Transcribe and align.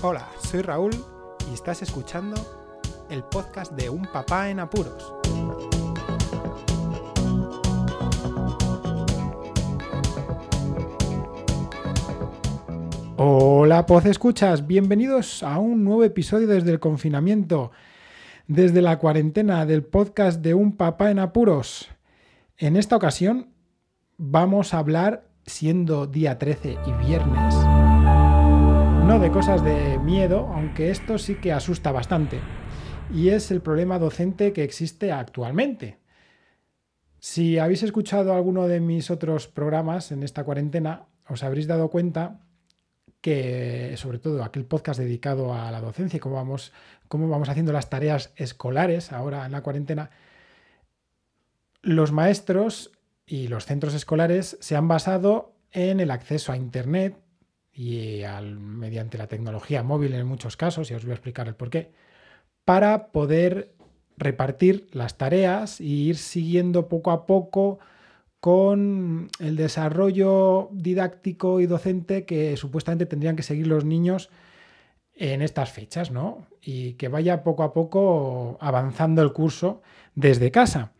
Hola, 0.00 0.28
soy 0.40 0.62
Raúl 0.62 0.92
y 1.50 1.54
estás 1.54 1.82
escuchando 1.82 2.36
el 3.10 3.24
podcast 3.24 3.72
de 3.72 3.90
Un 3.90 4.02
Papá 4.02 4.48
en 4.48 4.60
Apuros. 4.60 5.12
Hola, 13.16 13.86
Poz 13.86 14.04
Escuchas, 14.06 14.68
bienvenidos 14.68 15.42
a 15.42 15.58
un 15.58 15.82
nuevo 15.82 16.04
episodio 16.04 16.46
desde 16.46 16.70
el 16.70 16.78
confinamiento, 16.78 17.72
desde 18.46 18.82
la 18.82 19.00
cuarentena 19.00 19.66
del 19.66 19.82
podcast 19.82 20.40
de 20.40 20.54
Un 20.54 20.76
Papá 20.76 21.10
en 21.10 21.18
Apuros. 21.18 21.88
En 22.56 22.76
esta 22.76 22.94
ocasión 22.94 23.48
vamos 24.16 24.74
a 24.74 24.78
hablar, 24.78 25.28
siendo 25.44 26.06
día 26.06 26.38
13 26.38 26.78
y 26.86 26.92
viernes, 27.04 27.56
no 29.08 29.18
de 29.18 29.30
cosas 29.30 29.64
de 29.64 29.98
miedo, 29.98 30.50
aunque 30.52 30.90
esto 30.90 31.16
sí 31.16 31.36
que 31.36 31.50
asusta 31.50 31.92
bastante, 31.92 32.40
y 33.10 33.30
es 33.30 33.50
el 33.50 33.62
problema 33.62 33.98
docente 33.98 34.52
que 34.52 34.62
existe 34.62 35.12
actualmente. 35.12 35.96
Si 37.18 37.58
habéis 37.58 37.82
escuchado 37.82 38.34
alguno 38.34 38.68
de 38.68 38.80
mis 38.80 39.10
otros 39.10 39.48
programas 39.48 40.12
en 40.12 40.22
esta 40.22 40.44
cuarentena, 40.44 41.06
os 41.26 41.42
habréis 41.42 41.66
dado 41.66 41.88
cuenta 41.88 42.40
que, 43.22 43.94
sobre 43.96 44.18
todo 44.18 44.44
aquel 44.44 44.66
podcast 44.66 45.00
dedicado 45.00 45.54
a 45.54 45.70
la 45.70 45.80
docencia 45.80 46.18
y 46.18 46.20
cómo 46.20 46.34
vamos, 46.34 46.74
cómo 47.08 47.30
vamos 47.30 47.48
haciendo 47.48 47.72
las 47.72 47.88
tareas 47.88 48.34
escolares 48.36 49.10
ahora 49.10 49.46
en 49.46 49.52
la 49.52 49.62
cuarentena, 49.62 50.10
los 51.80 52.12
maestros 52.12 52.92
y 53.24 53.48
los 53.48 53.64
centros 53.64 53.94
escolares 53.94 54.58
se 54.60 54.76
han 54.76 54.86
basado 54.86 55.54
en 55.72 55.98
el 56.00 56.10
acceso 56.10 56.52
a 56.52 56.58
Internet 56.58 57.16
y 57.78 58.24
al, 58.24 58.58
mediante 58.58 59.18
la 59.18 59.28
tecnología 59.28 59.84
móvil 59.84 60.12
en 60.14 60.26
muchos 60.26 60.56
casos, 60.56 60.90
y 60.90 60.94
os 60.94 61.04
voy 61.04 61.12
a 61.12 61.14
explicar 61.14 61.46
el 61.46 61.54
por 61.54 61.70
qué, 61.70 61.92
para 62.64 63.12
poder 63.12 63.72
repartir 64.16 64.88
las 64.90 65.16
tareas 65.16 65.80
e 65.80 65.84
ir 65.84 66.16
siguiendo 66.16 66.88
poco 66.88 67.12
a 67.12 67.24
poco 67.24 67.78
con 68.40 69.28
el 69.38 69.54
desarrollo 69.54 70.70
didáctico 70.72 71.60
y 71.60 71.66
docente 71.66 72.26
que 72.26 72.56
supuestamente 72.56 73.06
tendrían 73.06 73.36
que 73.36 73.44
seguir 73.44 73.68
los 73.68 73.84
niños 73.84 74.28
en 75.14 75.40
estas 75.40 75.70
fechas, 75.70 76.10
¿no? 76.10 76.48
Y 76.60 76.94
que 76.94 77.06
vaya 77.06 77.44
poco 77.44 77.62
a 77.62 77.72
poco 77.72 78.58
avanzando 78.60 79.22
el 79.22 79.32
curso 79.32 79.82
desde 80.16 80.50
casa. 80.50 80.90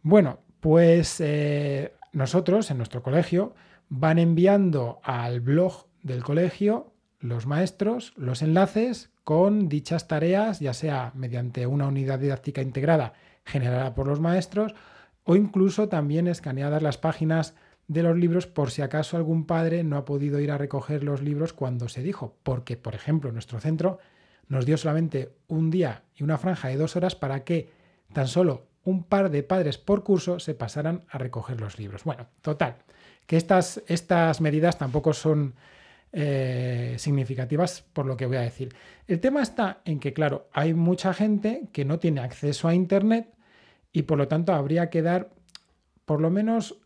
Bueno, 0.00 0.38
pues 0.60 1.20
eh, 1.20 1.92
nosotros 2.12 2.70
en 2.70 2.78
nuestro 2.78 3.02
colegio 3.02 3.54
van 3.90 4.18
enviando 4.18 5.00
al 5.02 5.40
blog 5.40 5.89
del 6.02 6.22
colegio, 6.22 6.92
los 7.18 7.46
maestros, 7.46 8.12
los 8.16 8.42
enlaces 8.42 9.10
con 9.24 9.68
dichas 9.68 10.08
tareas, 10.08 10.60
ya 10.60 10.72
sea 10.72 11.12
mediante 11.14 11.66
una 11.66 11.86
unidad 11.86 12.18
didáctica 12.18 12.62
integrada 12.62 13.12
generada 13.44 13.94
por 13.94 14.06
los 14.06 14.20
maestros 14.20 14.74
o 15.24 15.36
incluso 15.36 15.88
también 15.88 16.26
escaneadas 16.28 16.82
las 16.82 16.98
páginas 16.98 17.54
de 17.88 18.02
los 18.02 18.16
libros 18.16 18.46
por 18.46 18.70
si 18.70 18.82
acaso 18.82 19.16
algún 19.16 19.46
padre 19.46 19.84
no 19.84 19.96
ha 19.96 20.04
podido 20.04 20.40
ir 20.40 20.50
a 20.50 20.58
recoger 20.58 21.02
los 21.02 21.22
libros 21.22 21.52
cuando 21.52 21.88
se 21.88 22.02
dijo, 22.02 22.36
porque 22.42 22.76
por 22.76 22.94
ejemplo 22.94 23.32
nuestro 23.32 23.60
centro 23.60 23.98
nos 24.48 24.64
dio 24.64 24.76
solamente 24.76 25.32
un 25.48 25.70
día 25.70 26.04
y 26.14 26.22
una 26.22 26.38
franja 26.38 26.68
de 26.68 26.76
dos 26.76 26.96
horas 26.96 27.14
para 27.14 27.44
que 27.44 27.70
tan 28.12 28.28
solo 28.28 28.66
un 28.84 29.04
par 29.04 29.30
de 29.30 29.42
padres 29.42 29.78
por 29.78 30.02
curso 30.02 30.38
se 30.38 30.54
pasaran 30.54 31.04
a 31.08 31.18
recoger 31.18 31.60
los 31.60 31.78
libros. 31.78 32.04
Bueno, 32.04 32.26
total, 32.42 32.76
que 33.26 33.36
estas, 33.36 33.82
estas 33.86 34.40
medidas 34.40 34.78
tampoco 34.78 35.12
son 35.12 35.54
eh, 36.12 36.96
significativas 36.98 37.84
por 37.92 38.06
lo 38.06 38.16
que 38.16 38.26
voy 38.26 38.36
a 38.36 38.42
decir. 38.42 38.74
El 39.06 39.20
tema 39.20 39.42
está 39.42 39.80
en 39.84 40.00
que, 40.00 40.12
claro, 40.12 40.48
hay 40.52 40.74
mucha 40.74 41.14
gente 41.14 41.68
que 41.72 41.84
no 41.84 41.98
tiene 41.98 42.20
acceso 42.20 42.68
a 42.68 42.74
Internet 42.74 43.32
y 43.92 44.02
por 44.02 44.18
lo 44.18 44.28
tanto 44.28 44.52
habría 44.52 44.90
que 44.90 45.02
dar 45.02 45.30
por 46.04 46.20
lo 46.20 46.30
menos 46.30 46.80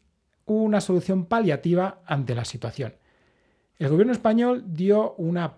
una 0.47 0.81
solución 0.81 1.27
paliativa 1.27 2.03
ante 2.07 2.35
la 2.35 2.45
situación. 2.45 2.95
El 3.79 3.89
gobierno 3.89 4.13
español 4.13 4.65
dio 4.67 5.15
una 5.15 5.55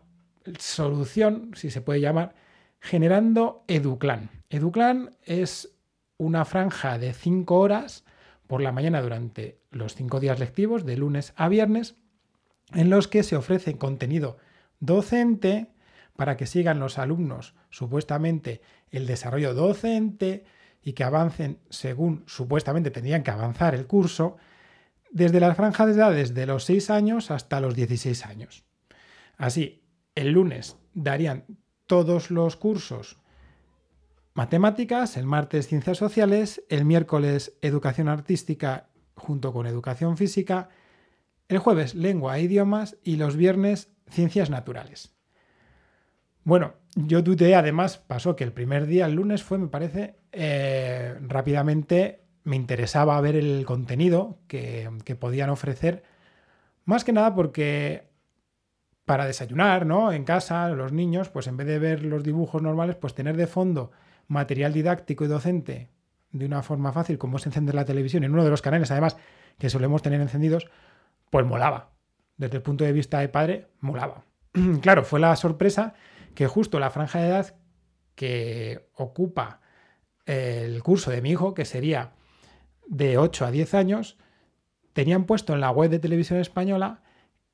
solución, 0.58 1.50
si 1.54 1.70
se 1.70 1.80
puede 1.80 2.00
llamar, 2.00 2.34
generando 2.80 3.64
Educlan. 3.66 4.30
Educlan 4.48 5.16
es 5.24 5.76
una 6.18 6.44
franja 6.44 6.98
de 6.98 7.12
cinco 7.12 7.58
horas 7.58 8.04
por 8.46 8.62
la 8.62 8.72
mañana 8.72 9.02
durante 9.02 9.58
los 9.70 9.94
cinco 9.94 10.20
días 10.20 10.38
lectivos, 10.38 10.86
de 10.86 10.96
lunes 10.96 11.32
a 11.36 11.48
viernes, 11.48 11.96
en 12.72 12.90
los 12.90 13.08
que 13.08 13.22
se 13.22 13.36
ofrece 13.36 13.76
contenido 13.76 14.38
docente 14.80 15.72
para 16.16 16.36
que 16.36 16.46
sigan 16.46 16.80
los 16.80 16.98
alumnos 16.98 17.54
supuestamente 17.70 18.60
el 18.90 19.06
desarrollo 19.06 19.54
docente 19.54 20.44
y 20.82 20.92
que 20.92 21.04
avancen 21.04 21.58
según 21.68 22.24
supuestamente 22.26 22.90
tendrían 22.90 23.22
que 23.22 23.30
avanzar 23.30 23.74
el 23.74 23.86
curso, 23.86 24.36
desde 25.10 25.40
las 25.40 25.56
franjas 25.56 25.88
de 25.88 25.94
edades 25.94 26.34
de 26.34 26.46
los 26.46 26.64
6 26.64 26.90
años 26.90 27.30
hasta 27.30 27.60
los 27.60 27.74
16 27.74 28.26
años. 28.26 28.64
Así, 29.36 29.82
el 30.14 30.30
lunes 30.30 30.76
darían 30.94 31.44
todos 31.86 32.30
los 32.30 32.56
cursos 32.56 33.18
matemáticas, 34.34 35.16
el 35.16 35.26
martes 35.26 35.66
ciencias 35.66 35.98
sociales, 35.98 36.62
el 36.68 36.84
miércoles 36.84 37.54
educación 37.62 38.08
artística 38.08 38.88
junto 39.14 39.52
con 39.52 39.66
educación 39.66 40.16
física, 40.16 40.68
el 41.48 41.58
jueves 41.58 41.94
lengua 41.94 42.38
e 42.38 42.42
idiomas 42.42 42.96
y 43.02 43.16
los 43.16 43.36
viernes 43.36 43.90
ciencias 44.08 44.50
naturales. 44.50 45.14
Bueno, 46.44 46.74
yo 46.94 47.24
tuteé, 47.24 47.54
además, 47.54 47.98
pasó 47.98 48.36
que 48.36 48.44
el 48.44 48.52
primer 48.52 48.86
día, 48.86 49.06
el 49.06 49.14
lunes, 49.14 49.42
fue, 49.42 49.58
me 49.58 49.68
parece, 49.68 50.16
eh, 50.32 51.16
rápidamente 51.20 52.22
me 52.44 52.56
interesaba 52.56 53.20
ver 53.20 53.34
el 53.34 53.64
contenido 53.66 54.38
que, 54.46 54.88
que, 55.04 55.16
podían 55.16 55.50
ofrecer, 55.50 56.04
más 56.84 57.02
que 57.02 57.12
nada 57.12 57.34
porque 57.34 58.08
para 59.04 59.26
desayunar, 59.26 59.86
¿no? 59.86 60.12
En 60.12 60.24
casa, 60.24 60.68
los 60.70 60.92
niños, 60.92 61.28
pues 61.28 61.48
en 61.48 61.56
vez 61.56 61.66
de 61.66 61.78
ver 61.78 62.04
los 62.04 62.22
dibujos 62.22 62.62
normales, 62.62 62.96
pues 62.96 63.14
tener 63.14 63.36
de 63.36 63.46
fondo 63.46 63.90
material 64.28 64.72
didáctico 64.72 65.24
y 65.24 65.28
docente 65.28 65.90
de 66.32 66.46
una 66.46 66.62
forma 66.62 66.92
fácil, 66.92 67.18
como 67.18 67.38
es 67.38 67.46
encender 67.46 67.74
la 67.74 67.84
televisión 67.84 68.24
en 68.24 68.32
uno 68.32 68.44
de 68.44 68.50
los 68.50 68.62
canales, 68.62 68.90
además, 68.90 69.16
que 69.58 69.70
solemos 69.70 70.02
tener 70.02 70.20
encendidos, 70.20 70.68
pues 71.36 71.44
molaba. 71.44 71.90
Desde 72.38 72.56
el 72.56 72.62
punto 72.62 72.84
de 72.84 72.94
vista 72.94 73.18
de 73.18 73.28
padre, 73.28 73.68
molaba. 73.80 74.24
claro, 74.80 75.04
fue 75.04 75.20
la 75.20 75.36
sorpresa 75.36 75.92
que 76.34 76.46
justo 76.46 76.80
la 76.80 76.88
franja 76.88 77.20
de 77.20 77.28
edad 77.28 77.56
que 78.14 78.88
ocupa 78.94 79.60
el 80.24 80.82
curso 80.82 81.10
de 81.10 81.20
mi 81.20 81.32
hijo, 81.32 81.52
que 81.52 81.66
sería 81.66 82.14
de 82.86 83.18
8 83.18 83.44
a 83.44 83.50
10 83.50 83.74
años, 83.74 84.16
tenían 84.94 85.26
puesto 85.26 85.52
en 85.52 85.60
la 85.60 85.70
web 85.70 85.90
de 85.90 85.98
televisión 85.98 86.40
española 86.40 87.02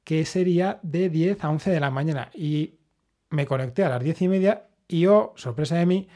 que 0.04 0.25
sería 0.26 0.78
de 0.84 1.09
10 1.09 1.42
a 1.42 1.50
11 1.50 1.71
de 1.72 1.81
la 1.81 1.91
mañana. 1.91 2.31
Y 2.34 2.78
me 3.31 3.47
conecté 3.47 3.82
a 3.82 3.88
las 3.88 4.04
10 4.04 4.22
y 4.22 4.28
media 4.28 4.69
y 4.87 5.00
yo, 5.00 5.32
sorpresa 5.34 5.75
de 5.75 5.87
mí, 5.87 6.06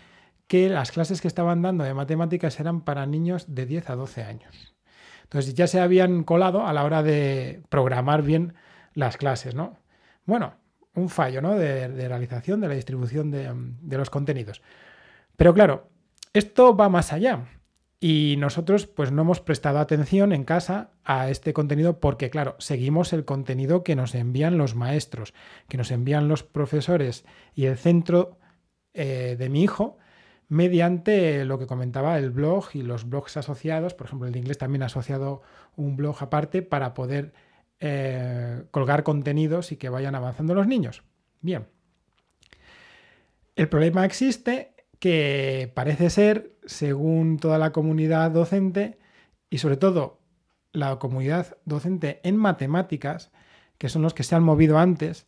que 0.47 0.69
las 0.69 0.93
clases 0.93 1.21
que 1.21 1.27
estaban 1.27 1.63
dando 1.63 1.83
de 1.83 1.95
matemáticas 1.95 2.61
eran 2.61 2.83
para 2.83 3.07
niños 3.07 3.57
de 3.57 3.67
10 3.67 3.91
a 3.91 3.97
12 3.97 4.23
años. 4.23 4.76
Entonces 5.27 5.55
ya 5.55 5.67
se 5.67 5.81
habían 5.81 6.23
colado 6.23 6.67
a 6.67 6.73
la 6.73 6.85
hora 6.85 7.03
de 7.03 7.61
programar 7.69 8.23
bien 8.23 8.55
las 8.95 9.17
clases, 9.17 9.55
¿no? 9.55 9.77
Bueno, 10.25 10.55
un 10.95 11.09
fallo, 11.09 11.43
¿no? 11.43 11.57
De, 11.57 11.89
realización, 11.89 12.61
de 12.61 12.69
la 12.69 12.75
distribución 12.75 13.31
de, 13.31 13.99
los 13.99 14.09
contenidos. 14.09 14.63
Pero 15.37 15.53
claro, 15.53 15.89
esto 16.33 16.77
va 16.77 16.89
más 16.89 17.13
allá. 17.13 17.45
Y 17.99 18.37
nosotros 18.39 18.87
pues 18.87 19.11
no 19.11 19.23
hemos 19.23 19.41
prestado 19.41 19.79
atención 19.79 20.33
en 20.33 20.45
casa 20.45 20.91
a 21.05 21.29
este 21.31 21.53
contenido 21.53 21.99
porque 21.99 22.31
claro, 22.31 22.55
seguimos 22.59 23.13
el 23.13 23.25
contenido 23.25 23.83
que 23.83 23.97
nos 23.97 24.15
envían 24.15 24.59
los 24.59 24.75
maestros, 24.75 25.35
que 25.69 25.79
nos 25.79 25.91
envían 25.91 26.29
los 26.29 26.43
profesores 26.43 27.25
y 27.55 27.67
el 27.67 27.79
centro 27.79 28.39
eh, 28.93 29.37
de 29.39 29.49
mi 29.49 29.63
hijo 29.63 29.99
mediante 30.49 31.45
lo 31.45 31.59
que 31.59 31.67
comentaba 31.67 32.19
el 32.19 32.31
blog 32.31 32.69
y 32.75 32.83
los 32.83 33.09
blogs 33.09 33.37
asociados. 33.37 33.95
Por 33.95 34.07
ejemplo, 34.07 34.27
el 34.27 34.33
de 34.33 34.39
inglés 34.41 34.59
también 34.59 34.83
ha 34.83 34.87
asociado 34.87 35.43
un 35.77 35.97
blog 35.97 36.17
aparte 36.21 36.63
para 36.63 36.95
poder 36.95 37.33
eh, 37.81 38.65
colgar 38.71 39.03
contenidos 39.03 39.73
y 39.73 39.77
que 39.77 39.89
vayan 39.89 40.15
avanzando 40.15 40.55
los 40.55 40.67
niños. 40.67 41.03
Bien. 41.41 41.67
El 43.57 43.69
problema 43.69 44.05
existe 44.05 44.75
que 44.99 45.73
parece 45.75 46.11
ser, 46.11 46.53
según 46.67 47.39
toda 47.39 47.59
la 47.59 47.73
comunidad 47.73 48.31
docente 48.31 48.99
y 49.51 49.59
sobre 49.59 49.77
todo 49.77 50.21
la 50.73 50.99
comunidad 50.99 51.57
docente 51.65 52.21
en 52.23 52.37
matemáticas, 52.37 53.31
que 53.79 53.89
son 53.89 54.03
los 54.03 54.15
que 54.15 54.23
se 54.23 54.35
han 54.35 54.43
movido 54.43 54.79
antes, 54.79 55.27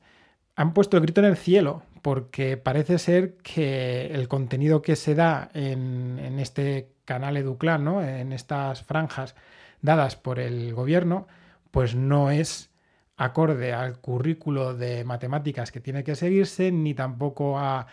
han 0.57 0.75
puesto 0.75 0.97
el 0.97 1.03
grito 1.03 1.21
en 1.21 1.27
el 1.27 1.37
cielo 1.37 1.83
porque 2.03 2.57
parece 2.57 2.99
ser 2.99 3.37
que 3.39 4.07
el 4.07 4.29
contenido 4.29 4.83
que 4.83 4.97
se 4.97 5.15
da 5.15 5.51
en, 5.55 6.39
este 6.39 6.93
canal 7.05 7.37
Educlan, 7.37 7.87
en 8.05 8.33
estas 8.33 8.83
franjas 8.83 9.35
dadas 9.83 10.17
por 10.17 10.39
el 10.39 10.75
gobierno, 10.75 11.27
pues 11.71 11.95
no 11.95 12.31
es 12.31 12.71
acorde 13.17 13.73
al 13.73 13.99
currículo 14.01 14.75
de 14.75 15.05
matemáticas 15.05 15.73
que 15.73 15.81
tiene 15.81 16.05
que 16.05 16.15
seguirse, 16.15 16.71
ni 16.73 16.95
tampoco 16.95 17.59
a 17.59 17.87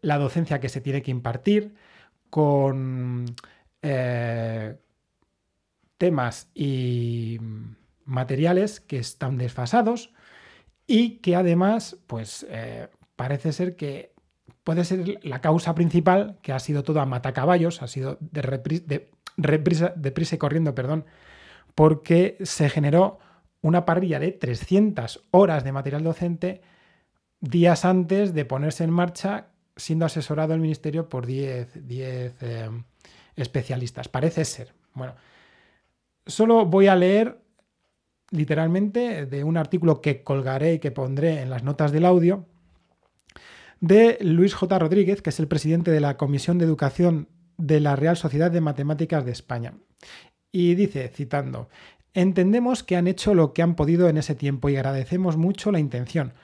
la 0.00 0.18
docencia 0.18 0.60
que 0.60 0.68
se 0.68 0.80
tiene 0.80 1.02
que 1.02 1.10
impartir, 1.10 1.74
con 2.30 3.26
eh, 3.82 4.76
temas 5.98 6.48
y 6.54 7.38
materiales 8.04 8.80
que 8.80 8.98
están 8.98 9.36
desfasados 9.36 10.12
y 10.86 11.18
que 11.18 11.36
además, 11.36 11.96
pues 12.06 12.46
eh, 12.48 12.88
parece 13.20 13.52
ser 13.52 13.76
que 13.76 14.14
puede 14.64 14.82
ser 14.82 15.18
la 15.22 15.42
causa 15.42 15.74
principal, 15.74 16.38
que 16.40 16.54
ha 16.54 16.58
sido 16.58 16.84
todo 16.84 17.02
a 17.02 17.04
matacaballos, 17.04 17.82
ha 17.82 17.86
sido 17.86 18.16
de, 18.22 18.40
de, 18.86 19.10
deprisa 19.36 20.34
y 20.34 20.38
corriendo, 20.38 20.74
perdón, 20.74 21.04
porque 21.74 22.38
se 22.42 22.70
generó 22.70 23.18
una 23.60 23.84
parrilla 23.84 24.18
de 24.20 24.32
300 24.32 25.28
horas 25.32 25.64
de 25.64 25.72
material 25.72 26.02
docente 26.02 26.62
días 27.42 27.84
antes 27.84 28.32
de 28.32 28.46
ponerse 28.46 28.84
en 28.84 28.90
marcha, 28.90 29.48
siendo 29.76 30.06
asesorado 30.06 30.54
el 30.54 30.60
ministerio 30.60 31.10
por 31.10 31.26
10, 31.26 31.86
10 31.86 32.36
eh, 32.40 32.70
especialistas. 33.36 34.08
Parece 34.08 34.46
ser. 34.46 34.72
Bueno, 34.94 35.14
solo 36.24 36.64
voy 36.64 36.86
a 36.86 36.96
leer 36.96 37.38
literalmente 38.30 39.26
de 39.26 39.44
un 39.44 39.58
artículo 39.58 40.00
que 40.00 40.22
colgaré 40.22 40.72
y 40.72 40.78
que 40.78 40.90
pondré 40.90 41.42
en 41.42 41.50
las 41.50 41.64
notas 41.64 41.92
del 41.92 42.06
audio 42.06 42.46
de 43.80 44.18
Luis 44.20 44.54
J. 44.54 44.78
Rodríguez, 44.78 45.22
que 45.22 45.30
es 45.30 45.40
el 45.40 45.48
presidente 45.48 45.90
de 45.90 46.00
la 46.00 46.16
Comisión 46.16 46.58
de 46.58 46.66
Educación 46.66 47.28
de 47.56 47.80
la 47.80 47.96
Real 47.96 48.16
Sociedad 48.16 48.50
de 48.50 48.60
Matemáticas 48.60 49.24
de 49.24 49.32
España. 49.32 49.74
Y 50.52 50.74
dice, 50.74 51.08
citando, 51.08 51.68
Entendemos 52.12 52.82
que 52.82 52.96
han 52.96 53.06
hecho 53.06 53.34
lo 53.34 53.52
que 53.52 53.62
han 53.62 53.76
podido 53.76 54.08
en 54.08 54.18
ese 54.18 54.34
tiempo 54.34 54.68
y 54.68 54.76
agradecemos 54.76 55.36
mucho 55.36 55.70
la 55.70 55.78
intención, 55.78 56.34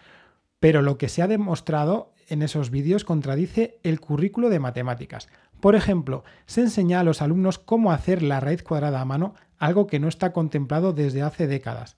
pero 0.60 0.80
lo 0.80 0.96
que 0.96 1.08
se 1.08 1.22
ha 1.22 1.26
demostrado 1.26 2.14
en 2.28 2.42
esos 2.42 2.70
vídeos 2.70 3.04
contradice 3.04 3.78
el 3.82 4.00
currículo 4.00 4.48
de 4.48 4.60
matemáticas. 4.60 5.28
Por 5.60 5.74
ejemplo, 5.74 6.22
se 6.46 6.60
enseña 6.60 7.00
a 7.00 7.04
los 7.04 7.20
alumnos 7.20 7.58
cómo 7.58 7.90
hacer 7.90 8.22
la 8.22 8.40
raíz 8.40 8.62
cuadrada 8.62 9.00
a 9.00 9.04
mano, 9.04 9.34
algo 9.58 9.86
que 9.86 9.98
no 9.98 10.08
está 10.08 10.32
contemplado 10.32 10.92
desde 10.92 11.22
hace 11.22 11.46
décadas. 11.46 11.96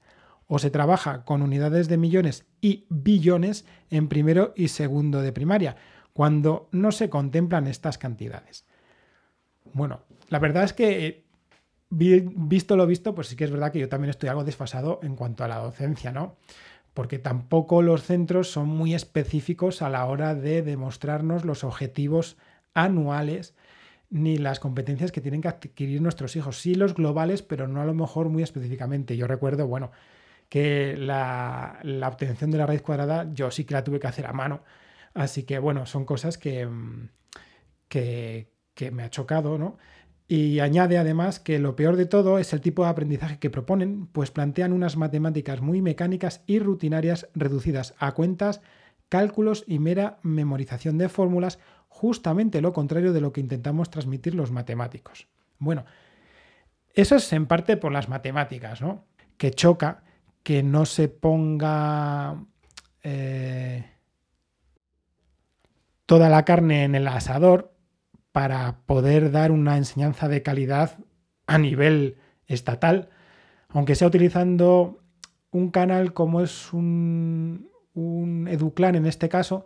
O 0.49 0.59
se 0.59 0.71
trabaja 0.71 1.25
con 1.25 1.43
unidades 1.43 1.87
de 1.89 1.99
millones 1.99 2.47
y 2.61 2.87
billones 2.89 3.65
en 3.91 4.09
primero 4.09 4.53
y 4.57 4.69
segundo 4.69 5.23
de 5.23 5.33
primaria, 5.33 5.77
cuando 6.13 6.69
no 6.73 6.91
se 6.91 7.09
contemplan 7.09 7.69
estas 7.69 7.99
cantidades. 7.99 8.65
Bueno, 9.73 10.01
la 10.31 10.41
verdad 10.41 10.65
es 10.65 10.73
que 10.73 11.27
visto 11.91 12.77
lo 12.77 12.87
visto, 12.87 13.15
pues 13.15 13.29
sí 13.29 13.37
que 13.37 13.45
es 13.45 13.51
verdad 13.51 13.71
que 13.73 13.79
yo 13.79 13.89
también 13.89 14.11
estoy 14.11 14.29
algo 14.29 14.43
desfasado 14.43 15.01
en 15.03 15.15
cuanto 15.15 15.45
a 15.45 15.49
la 15.49 15.59
docencia, 15.59 16.13
¿no? 16.13 16.37
Porque 16.95 17.19
tampoco 17.19 17.83
los 17.83 18.03
centros 18.03 18.51
son 18.51 18.69
muy 18.69 18.95
específicos 18.95 19.83
a 19.83 19.91
la 19.91 20.07
hora 20.07 20.35
de 20.35 20.63
demostrarnos 20.63 21.45
los 21.45 21.63
objetivos 21.63 22.37
anuales 22.75 23.55
ni 24.11 24.39
las 24.39 24.59
competencias 24.59 25.13
que 25.13 25.21
tienen 25.21 25.43
que 25.43 25.49
adquirir 25.49 26.01
nuestros 26.01 26.35
hijos. 26.35 26.59
Sí 26.59 26.75
los 26.75 26.95
globales, 26.95 27.43
pero 27.43 27.69
no 27.69 27.81
a 27.83 27.85
lo 27.85 27.95
mejor 27.95 28.31
muy 28.31 28.43
específicamente. 28.43 29.17
Yo 29.17 29.27
recuerdo, 29.27 29.67
bueno, 29.67 29.93
que 30.49 30.97
la, 30.97 31.81
obtención 32.07 32.51
de 32.51 32.59
la 32.59 32.67
raíz 32.67 32.83
cuadrada 32.83 33.27
yo 33.33 33.51
sí 33.51 33.65
que 33.65 33.75
la 33.75 33.85
tuve 33.85 34.01
que 34.01 34.07
hacer 34.07 34.27
a 34.27 34.33
mano. 34.33 34.63
Así 35.15 35.43
que, 35.45 35.59
bueno, 35.59 35.87
son 35.87 36.05
cosas 36.05 36.39
que, 36.39 36.67
mm, 36.67 37.09
que, 37.89 38.53
que 38.75 38.91
me 38.91 39.03
ha 39.03 39.11
chocado, 39.11 39.59
¿no? 39.59 39.79
Y 40.31 40.61
añade 40.61 40.99
además 40.99 41.41
que 41.41 41.59
lo 41.59 41.75
peor 41.75 41.97
de 41.97 42.05
todo 42.05 42.39
es 42.39 42.53
el 42.53 42.61
tipo 42.61 42.85
de 42.85 42.91
aprendizaje 42.91 43.39
que 43.39 43.49
proponen, 43.49 44.07
pues 44.07 44.31
plantean 44.31 44.75
unas 44.75 44.99
matemáticas 44.99 45.63
muy 45.63 45.81
mecánicas 45.81 46.43
y 46.47 46.59
rutinarias 46.59 47.29
reducidas 47.35 47.95
a 47.99 48.13
cuentas, 48.13 48.61
cálculos 49.09 49.65
y 49.67 49.79
mera 49.79 50.19
memorización 50.23 50.99
de 50.99 51.09
fórmulas, 51.09 51.59
justamente 51.89 52.61
lo 52.61 52.75
contrario 52.75 53.15
de 53.15 53.23
lo 53.23 53.33
que 53.33 53.41
intentamos 53.41 53.91
transmitir 53.91 54.35
los 54.35 54.53
matemáticos. 54.53 55.29
Bueno, 55.59 55.87
eso 56.93 57.17
es 57.17 57.33
en 57.33 57.47
parte 57.47 57.79
por 57.79 57.91
las 57.91 58.11
matemáticas, 58.11 58.83
¿no? 58.83 59.07
Que 59.39 59.51
choca 59.51 60.03
que 60.43 60.63
no 60.63 60.87
se 60.87 61.09
ponga 61.09 62.45
eh, 63.03 63.85
toda 66.07 66.29
la 66.29 66.45
carne 66.45 66.85
en 66.85 66.95
el 66.95 67.07
asador 67.07 67.75
para 68.33 68.81
poder 68.87 69.31
dar 69.31 69.53
una 69.53 69.77
enseñanza 69.77 70.29
de 70.29 70.43
calidad 70.43 70.99
a 71.47 71.59
nivel 71.59 72.19
estatal, 72.47 73.11
aunque 73.69 73.95
sea 73.95 74.09
utilizando 74.09 75.03
un 75.51 75.71
canal 75.71 76.13
como 76.13 76.41
es 76.41 76.73
un, 76.73 77.71
un 77.95 78.49
Educlan 78.49 78.95
en 78.95 79.07
este 79.07 79.29
caso, 79.29 79.65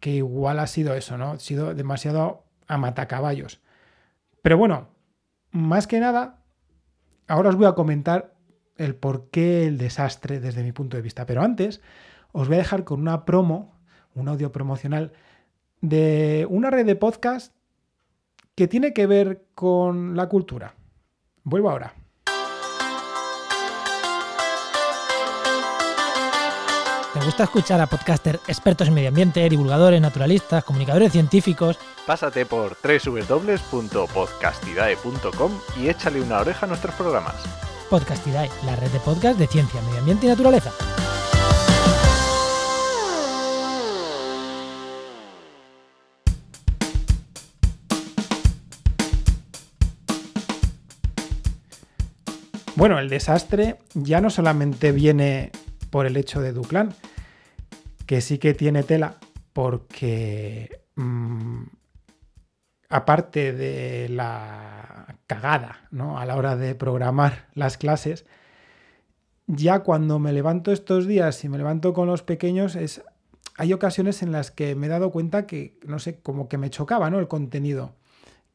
que 0.00 0.10
igual 0.10 0.58
ha 0.58 0.66
sido 0.66 0.94
eso, 0.94 1.16
¿no? 1.16 1.32
Ha 1.32 1.38
sido 1.38 1.74
demasiado 1.74 2.44
a 2.66 2.78
matacaballos. 2.78 3.60
Pero 4.42 4.58
bueno, 4.58 4.88
más 5.50 5.86
que 5.86 6.00
nada, 6.00 6.42
ahora 7.28 7.50
os 7.50 7.56
voy 7.56 7.66
a 7.66 7.74
comentar 7.74 8.31
el 8.76 8.94
por 8.94 9.30
qué 9.30 9.66
el 9.66 9.78
desastre 9.78 10.40
desde 10.40 10.62
mi 10.62 10.72
punto 10.72 10.96
de 10.96 11.02
vista. 11.02 11.26
Pero 11.26 11.42
antes, 11.42 11.80
os 12.32 12.48
voy 12.48 12.56
a 12.56 12.60
dejar 12.60 12.84
con 12.84 13.00
una 13.00 13.24
promo, 13.24 13.74
un 14.14 14.28
audio 14.28 14.52
promocional 14.52 15.12
de 15.80 16.46
una 16.48 16.70
red 16.70 16.86
de 16.86 16.96
podcast 16.96 17.54
que 18.54 18.68
tiene 18.68 18.92
que 18.92 19.06
ver 19.06 19.46
con 19.54 20.16
la 20.16 20.28
cultura. 20.28 20.74
Vuelvo 21.44 21.70
ahora. 21.70 21.94
¿Te 27.12 27.20
gusta 27.20 27.44
escuchar 27.44 27.80
a 27.80 27.86
podcasters 27.86 28.40
expertos 28.48 28.88
en 28.88 28.94
medio 28.94 29.10
ambiente, 29.10 29.46
divulgadores, 29.46 30.00
naturalistas, 30.00 30.64
comunicadores 30.64 31.12
científicos? 31.12 31.78
Pásate 32.06 32.46
por 32.46 32.78
www.podcastidae.com 32.82 35.52
y 35.78 35.88
échale 35.88 36.22
una 36.22 36.40
oreja 36.40 36.64
a 36.64 36.68
nuestros 36.68 36.94
programas. 36.94 37.34
Podcastidae, 37.92 38.48
la 38.64 38.74
red 38.74 38.88
de 38.88 39.00
podcast 39.00 39.38
de 39.38 39.46
ciencia, 39.46 39.78
medio 39.82 39.98
ambiente 39.98 40.24
y 40.24 40.30
naturaleza. 40.30 40.72
Bueno, 52.76 52.98
el 52.98 53.10
desastre 53.10 53.80
ya 53.92 54.22
no 54.22 54.30
solamente 54.30 54.90
viene 54.90 55.50
por 55.90 56.06
el 56.06 56.16
hecho 56.16 56.40
de 56.40 56.54
Duclan, 56.54 56.94
que 58.06 58.22
sí 58.22 58.38
que 58.38 58.54
tiene 58.54 58.84
tela 58.84 59.18
porque 59.52 60.80
mm, 60.96 61.64
aparte 62.88 63.52
de 63.52 64.08
la 64.08 64.81
cagada 65.34 65.88
¿no? 65.90 66.18
a 66.18 66.26
la 66.26 66.36
hora 66.36 66.56
de 66.56 66.74
programar 66.74 67.46
las 67.54 67.78
clases, 67.78 68.26
ya 69.46 69.80
cuando 69.80 70.18
me 70.18 70.32
levanto 70.32 70.72
estos 70.72 71.06
días 71.06 71.44
y 71.44 71.48
me 71.48 71.58
levanto 71.58 71.92
con 71.92 72.06
los 72.06 72.22
pequeños, 72.22 72.76
es, 72.76 73.02
hay 73.56 73.72
ocasiones 73.72 74.22
en 74.22 74.32
las 74.32 74.50
que 74.50 74.74
me 74.74 74.86
he 74.86 74.90
dado 74.90 75.10
cuenta 75.10 75.46
que, 75.46 75.78
no 75.86 75.98
sé, 75.98 76.20
como 76.20 76.48
que 76.48 76.58
me 76.58 76.70
chocaba 76.70 77.10
¿no? 77.10 77.18
el 77.18 77.28
contenido 77.28 77.94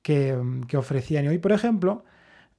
que, 0.01 0.37
que 0.67 0.77
ofrecían. 0.77 1.25
Y 1.25 1.27
hoy, 1.27 1.37
por 1.37 1.51
ejemplo, 1.51 2.03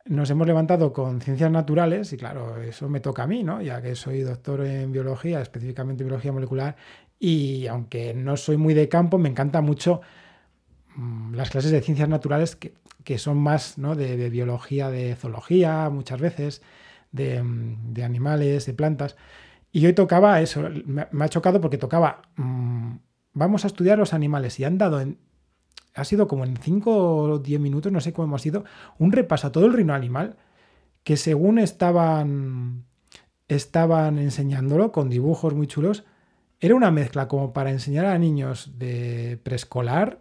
nos 0.08 0.30
hemos 0.30 0.46
levantado 0.46 0.92
con 0.92 1.20
ciencias 1.20 1.50
naturales 1.50 2.12
y 2.12 2.16
claro, 2.16 2.60
eso 2.62 2.88
me 2.88 3.00
toca 3.00 3.24
a 3.24 3.26
mí, 3.26 3.44
¿no? 3.44 3.60
Ya 3.60 3.82
que 3.82 3.94
soy 3.94 4.20
doctor 4.20 4.64
en 4.64 4.90
biología, 4.90 5.40
específicamente 5.40 6.02
biología 6.04 6.32
molecular, 6.32 6.76
y 7.18 7.66
aunque 7.66 8.14
no 8.14 8.36
soy 8.36 8.56
muy 8.56 8.74
de 8.74 8.88
campo, 8.88 9.18
me 9.18 9.28
encanta 9.28 9.60
mucho 9.60 10.00
mm, 10.96 11.34
las 11.34 11.50
clases 11.50 11.70
de 11.72 11.80
ciencias 11.82 12.08
naturales 12.08 12.56
que, 12.56 12.72
son 13.16 13.38
más 13.38 13.78
¿no? 13.78 13.94
de, 13.94 14.28
biología, 14.28 14.90
de 14.90 15.16
zoología, 15.16 15.88
muchas 15.88 16.20
veces, 16.20 16.62
de, 17.10 17.42
mm, 17.42 17.94
de, 17.94 18.04
animales, 18.04 18.66
de 18.66 18.74
plantas. 18.74 19.16
Y 19.72 19.86
hoy 19.86 19.94
tocaba 19.94 20.40
eso, 20.42 20.68
me, 20.84 21.06
ha 21.24 21.28
chocado 21.30 21.60
porque 21.62 21.78
tocaba, 21.78 22.22
mm, 22.36 22.96
vamos 23.32 23.64
a 23.64 23.68
estudiar 23.68 23.98
los 23.98 24.12
animales 24.12 24.60
y 24.60 24.64
han 24.64 24.76
dado 24.76 25.00
en 25.00 25.18
ha 25.98 26.04
sido 26.04 26.28
como 26.28 26.44
en 26.44 26.56
5 26.56 27.16
o 27.16 27.38
10 27.38 27.60
minutos, 27.60 27.90
no 27.90 28.00
sé 28.00 28.12
cómo 28.12 28.36
ha 28.36 28.38
sido, 28.38 28.64
un 28.98 29.12
repaso 29.12 29.48
a 29.48 29.52
todo 29.52 29.66
el 29.66 29.72
reino 29.72 29.94
animal 29.94 30.36
que 31.02 31.16
según 31.16 31.58
estaban, 31.58 32.84
estaban 33.48 34.18
enseñándolo 34.18 34.92
con 34.92 35.08
dibujos 35.08 35.54
muy 35.54 35.66
chulos, 35.66 36.04
era 36.60 36.74
una 36.74 36.90
mezcla 36.90 37.28
como 37.28 37.52
para 37.52 37.70
enseñar 37.70 38.06
a 38.06 38.18
niños 38.18 38.78
de 38.78 39.40
preescolar 39.42 40.20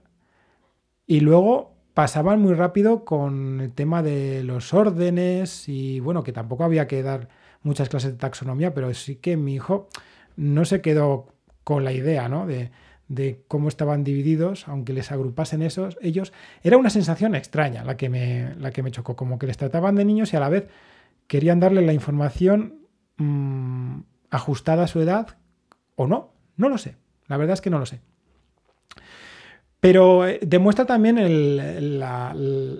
y 1.05 1.19
luego 1.19 1.76
pasaban 1.97 2.39
muy 2.39 2.53
rápido 2.53 3.05
con 3.05 3.59
el 3.59 3.73
tema 3.73 4.03
de 4.03 4.43
los 4.43 4.71
órdenes 4.71 5.67
y 5.67 5.99
bueno, 5.99 6.21
que 6.21 6.31
tampoco 6.31 6.63
había 6.63 6.85
que 6.85 7.01
dar 7.01 7.27
muchas 7.63 7.89
clases 7.89 8.11
de 8.11 8.19
taxonomía, 8.19 8.75
pero 8.75 8.93
sí 8.93 9.15
que 9.15 9.35
mi 9.35 9.55
hijo 9.55 9.89
no 10.35 10.63
se 10.63 10.81
quedó 10.81 11.33
con 11.63 11.83
la 11.83 11.93
idea, 11.93 12.29
¿no? 12.29 12.45
De, 12.45 12.69
de 13.07 13.43
cómo 13.47 13.67
estaban 13.67 14.03
divididos, 14.03 14.67
aunque 14.67 14.93
les 14.93 15.11
agrupasen 15.11 15.63
esos, 15.63 15.97
ellos, 15.99 16.33
era 16.61 16.77
una 16.77 16.91
sensación 16.91 17.33
extraña 17.33 17.83
la 17.83 17.97
que, 17.97 18.09
me, 18.09 18.53
la 18.57 18.69
que 18.69 18.83
me 18.83 18.91
chocó, 18.91 19.15
como 19.15 19.39
que 19.39 19.47
les 19.47 19.57
trataban 19.57 19.95
de 19.95 20.05
niños 20.05 20.31
y 20.33 20.37
a 20.37 20.39
la 20.39 20.49
vez 20.49 20.67
querían 21.25 21.59
darle 21.59 21.81
la 21.81 21.93
información 21.93 22.75
mm, 23.17 24.01
ajustada 24.29 24.83
a 24.83 24.87
su 24.87 25.01
edad 25.01 25.39
o 25.95 26.05
no. 26.05 26.31
No 26.57 26.69
lo 26.69 26.77
sé. 26.77 26.95
La 27.25 27.37
verdad 27.37 27.55
es 27.55 27.61
que 27.61 27.71
no 27.71 27.79
lo 27.79 27.87
sé. 27.87 28.01
Pero 29.79 30.27
eh, 30.27 30.39
demuestra 30.41 30.85
también 30.85 31.17
el, 31.17 32.01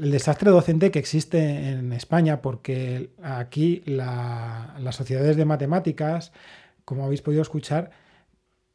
desastre 0.02 0.50
docente 0.50 0.92
que 0.92 1.00
existe 1.00 1.70
en 1.70 1.94
España, 1.94 2.42
porque 2.42 3.12
aquí 3.22 3.84
las 3.86 4.96
sociedades 4.96 5.38
de 5.38 5.46
matemáticas, 5.46 6.32
como 6.86 7.06
habéis 7.06 7.22
podido 7.22 7.42
escuchar, 7.42 7.92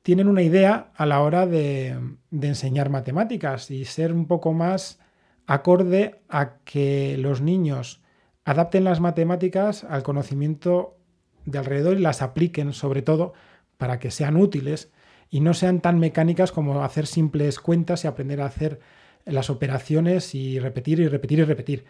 tienen 0.02 0.28
una 0.28 0.42
idea 0.42 0.90
a 0.96 1.06
la 1.06 1.20
hora 1.20 1.46
de, 1.46 1.98
enseñar 2.30 2.90
matemáticas 2.90 3.70
y 3.70 3.84
ser 3.84 4.12
un 4.12 4.26
poco 4.26 4.52
más 4.52 4.98
acorde 5.46 6.20
a 6.28 6.58
que 6.64 7.16
los 7.18 7.40
niños 7.40 8.02
adapten 8.44 8.84
las 8.84 9.00
matemáticas 9.00 9.84
al 9.84 10.02
conocimiento 10.02 10.96
de 11.44 11.58
alrededor 11.58 11.96
y 11.96 12.00
las 12.00 12.22
apliquen 12.22 12.72
sobre 12.72 13.02
todo 13.02 13.32
para 13.78 13.98
que 13.98 14.10
sean 14.10 14.36
útiles 14.36 14.90
y 15.30 15.40
no 15.40 15.54
sean 15.54 15.80
tan 15.80 15.98
mecánicas 15.98 16.52
como 16.52 16.82
hacer 16.84 17.06
simples 17.06 17.58
cuentas 17.58 18.04
y 18.04 18.08
aprender 18.08 18.40
a 18.40 18.46
hacer 18.46 18.80
las 19.24 19.50
operaciones 19.50 20.34
y 20.34 20.58
repetir 20.58 21.00
y 21.00 21.08
repetir 21.08 21.38
y 21.38 21.44
repetir. 21.44 21.84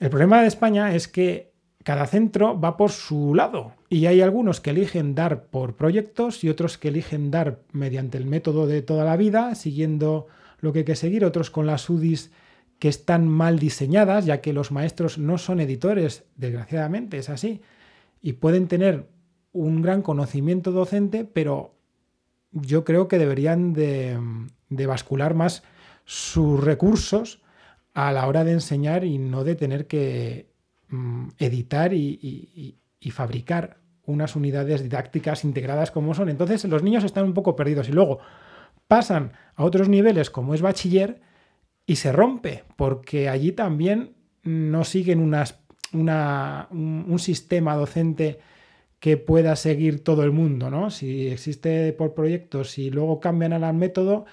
El 0.00 0.10
problema 0.10 0.40
de 0.42 0.48
España 0.48 0.94
es 0.94 1.06
que 1.06 1.52
cada 1.84 2.06
centro 2.06 2.58
va 2.58 2.76
por 2.76 2.90
su 2.90 3.34
lado 3.34 3.74
y 3.88 4.06
hay 4.06 4.22
algunos 4.22 4.60
que 4.60 4.70
eligen 4.70 5.14
dar 5.14 5.44
por 5.44 5.76
proyectos 5.76 6.42
y 6.42 6.48
otros 6.48 6.78
que 6.78 6.88
eligen 6.88 7.30
dar 7.30 7.60
mediante 7.72 8.18
el 8.18 8.26
método 8.26 8.66
de 8.66 8.82
toda 8.82 9.04
la 9.04 9.16
vida, 9.16 9.54
siguiendo 9.54 10.26
lo 10.60 10.72
que 10.72 10.80
hay 10.80 10.84
que 10.84 10.96
seguir, 10.96 11.24
otros 11.24 11.50
con 11.50 11.66
las 11.66 11.88
UDIs 11.88 12.32
que 12.78 12.88
están 12.88 13.28
mal 13.28 13.58
diseñadas, 13.58 14.24
ya 14.24 14.40
que 14.40 14.52
los 14.52 14.72
maestros 14.72 15.18
no 15.18 15.38
son 15.38 15.60
editores, 15.60 16.24
desgraciadamente 16.36 17.18
es 17.18 17.28
así, 17.28 17.60
y 18.20 18.34
pueden 18.34 18.66
tener 18.66 19.06
un 19.54 19.80
gran 19.80 20.02
conocimiento 20.02 20.70
docente, 20.70 21.24
pero 21.24 21.74
yo 22.52 22.84
creo 22.84 23.08
que 23.08 23.18
deberían 23.18 23.72
de, 23.72 24.18
bascular 24.68 25.32
más 25.32 25.62
sus 26.04 26.62
recursos 26.62 27.40
a 27.94 28.12
la 28.12 28.26
hora 28.26 28.44
de 28.44 28.52
enseñar 28.52 29.04
y 29.04 29.16
no 29.16 29.42
de 29.42 29.54
tener 29.54 29.86
que 29.86 30.54
Mm, 30.94 31.30
editar 31.38 31.92
y, 31.92 32.78
fabricar 33.10 33.78
unas 34.06 34.34
unidades 34.34 34.82
didácticas 34.82 35.44
integradas 35.44 35.90
como 35.90 36.14
son. 36.14 36.28
Entonces 36.28 36.64
los 36.64 36.82
niños 36.82 37.04
están 37.04 37.24
un 37.24 37.34
poco 37.34 37.54
perdidos 37.54 37.88
y 37.88 37.92
luego 37.92 38.18
pasan 38.88 39.32
a 39.56 39.64
otros 39.64 39.88
niveles 39.88 40.30
como 40.30 40.54
es 40.54 40.62
bachiller 40.62 41.20
y 41.84 41.96
se 41.96 42.12
rompe 42.12 42.64
porque 42.76 43.28
allí 43.28 43.52
también 43.52 44.14
no 44.42 44.84
siguen 44.84 45.20
unas, 45.20 45.60
una, 45.92 46.68
un, 46.70 47.18
sistema 47.18 47.74
docente 47.74 48.40
que 49.04 49.18
pueda 49.18 49.54
seguir 49.54 50.02
todo 50.02 50.22
el 50.22 50.32
mundo, 50.32 50.70
¿no? 50.70 50.90
Si 50.90 51.28
existe 51.28 51.92
por 51.92 52.14
proyectos 52.14 52.78
y 52.78 52.88
luego 52.88 53.20
cambian 53.20 53.52
al 53.52 53.74
método 53.74 54.24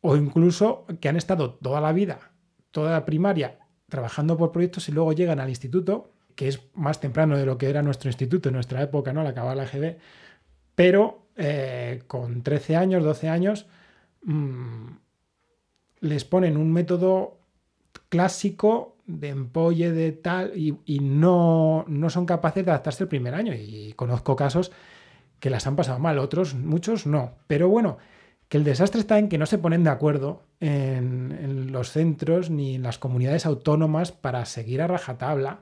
o 0.00 0.14
incluso 0.14 0.86
que 1.00 1.08
han 1.08 1.16
estado 1.16 1.54
toda 1.54 1.80
la 1.80 1.92
vida, 1.92 2.30
toda 2.70 2.92
la 2.92 3.04
primaria 3.04 3.58
trabajando 3.88 4.36
por 4.36 4.52
proyectos 4.52 4.88
y 4.88 4.92
luego 4.92 5.12
llegan 5.12 5.40
al 5.40 5.48
instituto, 5.48 6.12
que 6.36 6.46
es 6.46 6.60
más 6.74 7.00
temprano 7.00 7.36
de 7.36 7.46
lo 7.46 7.58
que 7.58 7.68
era 7.68 7.82
nuestro 7.82 8.10
instituto 8.10 8.48
en 8.48 8.54
nuestra 8.54 8.80
época, 8.80 9.12
¿no? 9.12 9.22
Al 9.22 9.26
acabar 9.26 9.56
la 9.56 9.66
GB, 9.66 9.96
pero 10.76 11.26
eh, 11.34 12.04
con 12.06 12.44
13 12.44 12.76
años, 12.76 13.02
12 13.02 13.28
años, 13.28 13.66
mm, 14.22 14.86
les 15.98 16.24
ponen 16.24 16.56
un 16.56 16.72
método 16.72 17.40
clásico 18.08 18.98
de 19.18 19.28
empolle 19.28 19.92
de 19.92 20.12
tal 20.12 20.52
y, 20.56 21.00
no, 21.00 21.84
no, 21.88 22.10
son 22.10 22.26
capaces 22.26 22.64
de 22.64 22.70
adaptarse 22.70 23.04
el 23.04 23.08
primer 23.08 23.34
año. 23.34 23.54
Y 23.54 23.92
conozco 23.94 24.36
casos 24.36 24.72
que 25.40 25.50
las 25.50 25.66
han 25.66 25.76
pasado 25.76 25.98
mal, 25.98 26.18
otros, 26.18 26.54
muchos 26.54 27.06
no. 27.06 27.32
Pero 27.46 27.68
bueno, 27.68 27.98
que 28.48 28.58
el 28.58 28.64
desastre 28.64 29.00
está 29.00 29.18
en 29.18 29.28
que 29.28 29.38
no 29.38 29.46
se 29.46 29.58
ponen 29.58 29.82
de 29.82 29.90
acuerdo 29.90 30.42
en, 30.60 31.72
los 31.72 31.90
centros 31.90 32.50
ni 32.50 32.76
en 32.76 32.82
las 32.82 32.98
comunidades 32.98 33.46
autónomas 33.46 34.12
para 34.12 34.44
seguir 34.44 34.82
a 34.82 34.86
rajatabla 34.86 35.60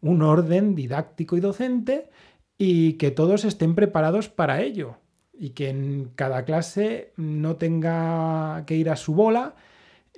un 0.00 0.20
orden 0.20 0.74
didáctico 0.74 1.36
y 1.36 1.40
docente 1.40 2.10
y 2.58 2.94
que 2.94 3.10
todos 3.10 3.44
estén 3.44 3.74
preparados 3.74 4.28
para 4.28 4.60
ello 4.60 4.96
y 5.32 5.50
que 5.50 5.70
en 5.70 6.10
cada 6.14 6.44
clase 6.44 7.12
no 7.16 7.56
tenga 7.56 8.64
que 8.66 8.76
ir 8.76 8.90
a 8.90 8.96
su 8.96 9.14
bola 9.14 9.54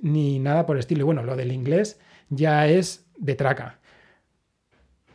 ni 0.02 0.38
nada 0.38 0.66
por 0.66 0.76
el 0.76 0.80
estilo. 0.80 1.02
Y 1.02 1.04
bueno, 1.04 1.22
lo 1.22 1.36
del 1.36 1.52
inglés 1.52 2.00
ya 2.28 2.66
es 2.68 3.06
de 3.16 3.34
traca. 3.34 3.78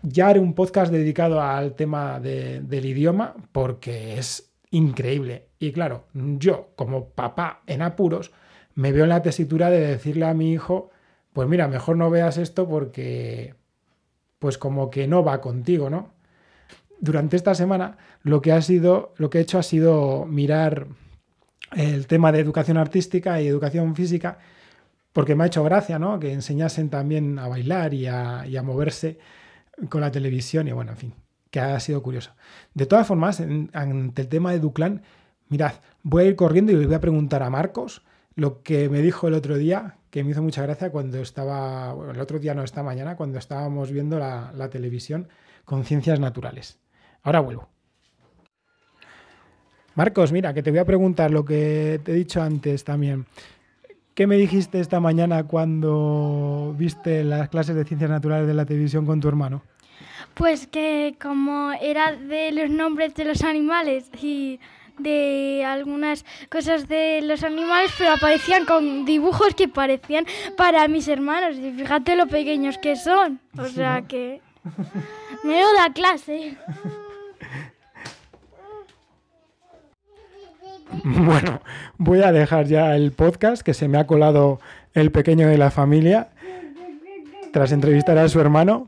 Ya 0.04 0.28
haré 0.28 0.40
un 0.40 0.56
podcast 0.56 0.92
dedicado 0.92 1.42
al 1.42 1.76
tema 1.76 2.20
del 2.20 2.86
idioma 2.86 3.36
porque 3.52 4.18
es 4.18 4.52
increíble. 4.72 5.50
Y 5.60 5.72
claro, 5.72 6.08
yo 6.14 6.72
como 6.76 7.10
papá 7.10 7.62
en 7.68 7.82
apuros, 7.82 8.32
me 8.74 8.92
veo 8.92 9.04
en 9.04 9.10
la 9.10 9.22
tesitura 9.22 9.70
de 9.70 9.80
decirle 9.80 10.26
a 10.26 10.34
mi 10.34 10.52
hijo, 10.52 10.90
pues 11.34 11.48
mira, 11.48 11.68
mejor 11.68 11.98
no 11.98 12.10
veas 12.10 12.38
esto 12.38 12.68
porque 12.68 13.56
pues 14.40 14.58
como 14.58 14.90
que 14.90 15.08
no 15.08 15.24
va 15.24 15.40
contigo, 15.40 15.90
¿no? 15.90 16.14
Durante 17.00 17.36
esta 17.36 17.54
semana 17.54 17.98
lo 18.24 18.42
que 18.42 18.52
ha 18.52 18.62
sido, 18.62 19.14
lo 19.18 19.30
que 19.30 19.38
he 19.38 19.42
hecho 19.42 19.60
ha 19.60 19.64
sido 19.64 20.26
mirar 20.26 20.88
el 21.76 22.08
tema 22.08 22.32
de 22.32 22.40
educación 22.40 22.78
artística 22.78 23.40
y 23.42 23.48
educación 23.48 23.96
física, 23.96 24.40
porque 25.14 25.36
me 25.36 25.44
ha 25.44 25.48
hecho 25.48 25.64
gracia, 25.64 26.00
¿no? 26.00 26.20
Que 26.20 26.34
enseñasen 26.34 26.90
también 26.90 27.40
a 27.40 27.48
bailar 27.48 27.94
y 27.94 28.08
a, 28.08 28.46
moverse 28.64 29.20
con 29.90 30.02
la 30.02 30.12
televisión 30.12 30.68
y 30.68 30.72
bueno, 30.72 30.92
en 30.92 30.98
fin 30.98 31.14
que 31.52 31.60
ha 31.60 31.80
sido 31.82 32.02
curioso. 32.02 32.32
De 32.74 32.86
todas 32.86 33.06
formas, 33.06 33.42
ante 33.74 34.22
el 34.22 34.28
tema 34.30 34.54
de 34.54 34.60
Duclan, 34.60 35.04
mirad, 35.50 35.74
voy 36.02 36.24
a 36.24 36.28
ir 36.28 36.36
corriendo 36.38 36.72
y 36.72 36.78
le 36.78 36.86
voy 36.86 36.96
a 36.96 37.02
preguntar 37.02 37.44
a 37.44 37.50
Marcos 37.50 38.04
lo 38.36 38.64
que 38.64 38.88
me 38.88 39.02
dijo 39.02 39.28
el 39.28 39.34
otro 39.34 39.58
día, 39.58 39.98
que 40.10 40.24
me 40.24 40.32
hizo 40.32 40.42
mucha 40.42 40.62
gracia 40.62 40.92
cuando 40.92 41.20
estaba, 41.20 41.94
bueno, 41.94 42.14
el 42.14 42.22
otro 42.22 42.40
día 42.40 42.54
no, 42.56 42.64
esta 42.64 42.84
mañana, 42.84 43.18
cuando 43.18 43.38
estábamos 43.38 43.92
viendo 43.92 44.18
la, 44.18 44.54
la 44.56 44.70
televisión 44.70 45.28
con 45.66 45.84
ciencias 45.84 46.22
naturales. 46.22 46.80
Ahora 47.22 47.42
vuelvo. 47.42 47.68
Marcos, 49.96 50.32
mira, 50.32 50.54
que 50.54 50.64
te 50.64 50.72
voy 50.72 50.80
a 50.80 50.86
preguntar 50.86 51.32
lo 51.32 51.44
que 51.44 52.00
te 52.04 52.14
he 52.14 52.16
dicho 52.16 52.42
antes 52.42 52.86
también. 52.86 53.26
¿Qué 54.14 54.28
me 54.28 54.36
dijiste 54.36 54.80
esta 54.80 55.00
mañana 55.00 55.44
cuando 55.44 56.76
viste 56.78 57.24
las 57.24 57.48
clases 57.48 57.76
de 57.76 57.86
ciencias 57.86 58.10
naturales 58.10 58.46
de 58.46 58.54
la 58.54 58.66
televisión 58.66 59.06
con 59.06 59.22
tu 59.22 59.30
hermano? 59.30 59.64
Pues 60.34 60.68
que 60.68 61.16
como 61.22 61.72
era 61.82 62.14
de 62.16 62.52
los 62.52 62.70
nombres 62.70 63.16
de 63.16 63.24
los 63.24 63.42
animales 63.44 64.10
y 64.22 64.60
de 64.98 65.64
algunas 65.66 66.26
cosas 66.50 66.88
de 66.88 67.22
los 67.24 67.44
animales, 67.44 67.92
pero 67.98 68.12
aparecían 68.12 68.66
con 68.66 69.06
dibujos 69.06 69.56
que 69.56 69.68
parecían 69.68 70.26
para 70.58 70.88
mis 70.90 71.08
hermanos. 71.08 71.56
Y 71.58 71.72
fíjate 71.72 72.16
lo 72.16 72.28
pequeños 72.28 72.78
que 72.78 72.98
son. 72.98 73.40
O 73.58 73.66
sea 73.66 74.04
que... 74.04 74.42
Me 75.44 75.56
da 75.56 75.92
clase. 75.94 76.58
Bueno, 81.04 81.62
voy 81.98 82.22
a 82.22 82.32
dejar 82.32 82.68
ya 82.68 82.96
el 82.96 83.12
podcast 83.12 83.62
que 83.62 83.74
se 83.74 83.88
me 83.88 83.98
ha 83.98 84.08
colado 84.08 84.60
el 84.94 85.12
pequeño 85.12 85.48
de 85.48 85.58
la 85.58 85.72
familia 85.72 86.30
tras 87.52 87.72
entrevistar 87.72 88.18
a 88.18 88.28
su 88.30 88.40
hermano. 88.40 88.88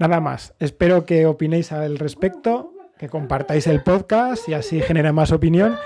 Nada 0.00 0.20
más. 0.20 0.54
Espero 0.58 1.06
que 1.06 1.26
opinéis 1.26 1.72
al 1.72 1.98
respecto, 1.98 2.72
que 2.98 3.08
compartáis 3.08 3.66
el 3.66 3.82
podcast 3.82 4.48
y 4.48 4.54
así 4.54 4.80
genere 4.80 5.12
más 5.12 5.32
opinión. 5.32 5.76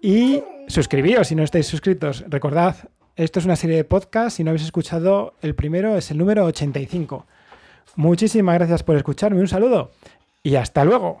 Y 0.00 0.42
suscribíos 0.68 1.28
si 1.28 1.34
no 1.34 1.42
estáis 1.42 1.66
suscritos. 1.66 2.24
Recordad, 2.28 2.76
esto 3.16 3.38
es 3.38 3.44
una 3.44 3.56
serie 3.56 3.76
de 3.76 3.84
podcasts. 3.84 4.34
Si 4.34 4.44
no 4.44 4.50
habéis 4.50 4.64
escuchado 4.64 5.34
el 5.42 5.54
primero, 5.54 5.96
es 5.96 6.10
el 6.10 6.18
número 6.18 6.44
85. 6.46 7.26
Muchísimas 7.96 8.54
gracias 8.54 8.82
por 8.82 8.96
escucharme. 8.96 9.40
Un 9.40 9.48
saludo 9.48 9.90
y 10.42 10.56
hasta 10.56 10.84
luego. 10.84 11.20